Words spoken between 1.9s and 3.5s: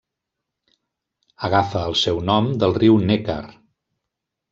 seu nom del riu Neckar.